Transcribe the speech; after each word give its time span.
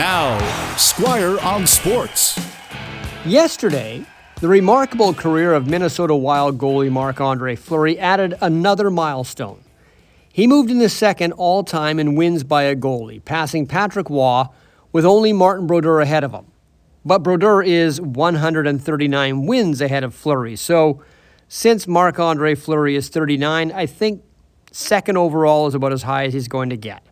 Now, 0.00 0.38
Squire 0.78 1.38
on 1.40 1.66
Sports. 1.66 2.40
Yesterday, 3.26 4.02
the 4.40 4.48
remarkable 4.48 5.12
career 5.12 5.52
of 5.52 5.66
Minnesota 5.66 6.16
Wild 6.16 6.56
goalie 6.56 6.90
Marc 6.90 7.20
Andre 7.20 7.54
Fleury 7.54 7.98
added 7.98 8.34
another 8.40 8.88
milestone. 8.88 9.62
He 10.32 10.46
moved 10.46 10.70
into 10.70 10.88
second 10.88 11.34
all 11.34 11.64
time 11.64 11.98
in 11.98 12.14
wins 12.14 12.44
by 12.44 12.62
a 12.62 12.74
goalie, 12.74 13.22
passing 13.22 13.66
Patrick 13.66 14.08
Roy 14.08 14.44
with 14.90 15.04
only 15.04 15.34
Martin 15.34 15.66
Brodeur 15.66 16.00
ahead 16.00 16.24
of 16.24 16.32
him. 16.32 16.46
But 17.04 17.18
Brodeur 17.18 17.62
is 17.62 18.00
139 18.00 19.44
wins 19.44 19.82
ahead 19.82 20.02
of 20.02 20.14
Fleury. 20.14 20.56
So, 20.56 21.02
since 21.46 21.86
Marc 21.86 22.18
Andre 22.18 22.54
Fleury 22.54 22.96
is 22.96 23.10
39, 23.10 23.70
I 23.70 23.84
think 23.84 24.22
second 24.72 25.18
overall 25.18 25.66
is 25.66 25.74
about 25.74 25.92
as 25.92 26.04
high 26.04 26.24
as 26.24 26.32
he's 26.32 26.48
going 26.48 26.70
to 26.70 26.78
get. 26.78 27.04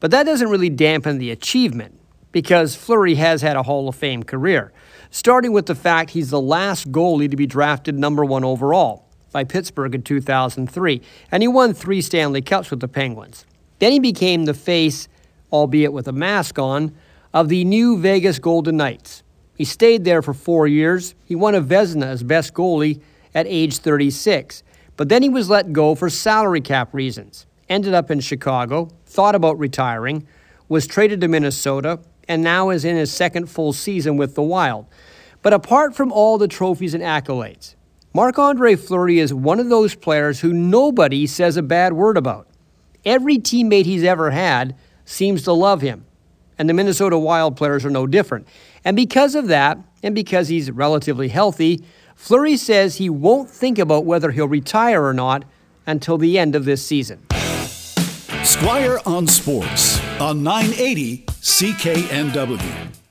But 0.00 0.10
that 0.10 0.26
doesn't 0.26 0.48
really 0.48 0.70
dampen 0.70 1.18
the 1.18 1.30
achievement 1.30 1.97
because 2.32 2.74
Fleury 2.74 3.14
has 3.16 3.42
had 3.42 3.56
a 3.56 3.62
Hall 3.62 3.88
of 3.88 3.94
Fame 3.94 4.22
career, 4.22 4.72
starting 5.10 5.52
with 5.52 5.66
the 5.66 5.74
fact 5.74 6.10
he's 6.10 6.30
the 6.30 6.40
last 6.40 6.90
goalie 6.92 7.30
to 7.30 7.36
be 7.36 7.46
drafted 7.46 7.98
number 7.98 8.24
one 8.24 8.44
overall 8.44 9.08
by 9.32 9.44
Pittsburgh 9.44 9.94
in 9.94 10.02
2003, 10.02 11.00
and 11.30 11.42
he 11.42 11.48
won 11.48 11.74
three 11.74 12.00
Stanley 12.00 12.42
Cups 12.42 12.70
with 12.70 12.80
the 12.80 12.88
Penguins. 12.88 13.44
Then 13.78 13.92
he 13.92 14.00
became 14.00 14.44
the 14.44 14.54
face, 14.54 15.08
albeit 15.52 15.92
with 15.92 16.08
a 16.08 16.12
mask 16.12 16.58
on, 16.58 16.94
of 17.32 17.48
the 17.48 17.64
new 17.64 17.98
Vegas 17.98 18.38
Golden 18.38 18.76
Knights. 18.76 19.22
He 19.54 19.64
stayed 19.64 20.04
there 20.04 20.22
for 20.22 20.34
four 20.34 20.66
years. 20.66 21.14
He 21.24 21.34
won 21.34 21.54
a 21.54 21.60
Vezina 21.60 22.06
as 22.06 22.22
best 22.22 22.54
goalie 22.54 23.00
at 23.34 23.46
age 23.46 23.78
36, 23.78 24.62
but 24.96 25.08
then 25.08 25.22
he 25.22 25.28
was 25.28 25.50
let 25.50 25.72
go 25.72 25.94
for 25.94 26.08
salary 26.08 26.60
cap 26.60 26.94
reasons. 26.94 27.46
Ended 27.68 27.92
up 27.92 28.10
in 28.10 28.20
Chicago, 28.20 28.88
thought 29.04 29.34
about 29.34 29.58
retiring, 29.58 30.26
was 30.68 30.86
traded 30.86 31.20
to 31.20 31.28
Minnesota, 31.28 32.00
and 32.28 32.42
now 32.42 32.70
is 32.70 32.84
in 32.84 32.96
his 32.96 33.10
second 33.12 33.46
full 33.46 33.72
season 33.72 34.16
with 34.16 34.34
the 34.34 34.42
Wild. 34.42 34.86
But 35.42 35.54
apart 35.54 35.94
from 35.94 36.12
all 36.12 36.38
the 36.38 36.48
trophies 36.48 36.94
and 36.94 37.02
accolades, 37.02 37.74
Marc 38.12 38.38
Andre 38.38 38.76
Fleury 38.76 39.18
is 39.18 39.32
one 39.32 39.60
of 39.60 39.68
those 39.68 39.94
players 39.94 40.40
who 40.40 40.52
nobody 40.52 41.26
says 41.26 41.56
a 41.56 41.62
bad 41.62 41.92
word 41.92 42.16
about. 42.16 42.48
Every 43.04 43.38
teammate 43.38 43.84
he's 43.84 44.04
ever 44.04 44.30
had 44.30 44.76
seems 45.04 45.42
to 45.44 45.52
love 45.52 45.80
him, 45.80 46.04
and 46.58 46.68
the 46.68 46.74
Minnesota 46.74 47.18
Wild 47.18 47.56
players 47.56 47.84
are 47.84 47.90
no 47.90 48.06
different. 48.06 48.46
And 48.84 48.96
because 48.96 49.34
of 49.34 49.48
that, 49.48 49.78
and 50.02 50.14
because 50.14 50.48
he's 50.48 50.70
relatively 50.70 51.28
healthy, 51.28 51.84
Fleury 52.14 52.56
says 52.56 52.96
he 52.96 53.08
won't 53.08 53.48
think 53.48 53.78
about 53.78 54.04
whether 54.04 54.32
he'll 54.32 54.48
retire 54.48 55.04
or 55.04 55.14
not 55.14 55.44
until 55.86 56.18
the 56.18 56.38
end 56.38 56.56
of 56.56 56.64
this 56.64 56.84
season. 56.84 57.24
Squire 58.42 58.98
on 59.06 59.26
Sports 59.26 60.00
on 60.20 60.42
980 60.42 61.27
CKNW. 61.42 63.07